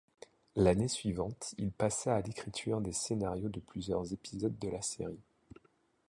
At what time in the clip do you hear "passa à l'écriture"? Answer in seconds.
1.71-2.81